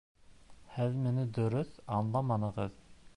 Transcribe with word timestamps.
Һеҙ 0.77 0.97
мине 1.03 1.27
дөрөҫ 1.37 1.77
аңламанығыҙ 1.99 2.81